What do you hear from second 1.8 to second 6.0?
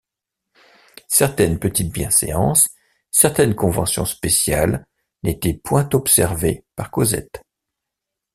bienséances, certaines conventions spéciales, n’étaient point